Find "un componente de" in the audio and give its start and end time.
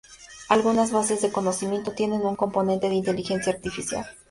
2.25-2.95